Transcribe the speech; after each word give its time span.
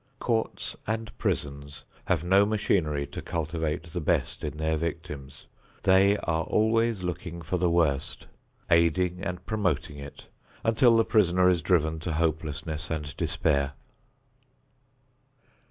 Courts 0.17 0.75
and 0.87 1.15
prisons 1.19 1.83
have 2.05 2.23
no 2.23 2.43
machinery 2.43 3.05
to 3.05 3.21
cultivate 3.21 3.83
the 3.83 3.99
best 4.01 4.43
in 4.43 4.57
their 4.57 4.75
victims; 4.75 5.45
they 5.83 6.17
are 6.17 6.43
always 6.45 7.03
looking 7.03 7.39
for 7.43 7.57
the 7.59 7.69
worst, 7.69 8.25
aiding 8.71 9.21
and 9.23 9.45
promoting 9.45 9.99
it 9.99 10.25
until 10.63 10.97
the 10.97 11.05
prisoner 11.05 11.49
is 11.49 11.61
driven 11.61 11.99
to 11.99 12.13
hopelessness 12.13 12.89
and 12.89 13.15
despair. 13.15 13.73